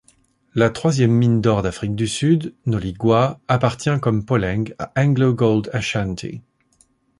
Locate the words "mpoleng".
4.23-4.73